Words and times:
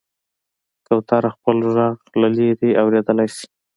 کوتره 0.87 1.29
خپل 1.35 1.57
غږ 1.75 1.95
له 2.19 2.27
لرې 2.35 2.69
اورېدلی 2.81 3.27
شي. 3.35 3.45